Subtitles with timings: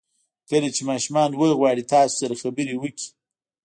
[0.49, 3.07] کله چې ماشومان وغواړي تاسو سره خبرې وکړي.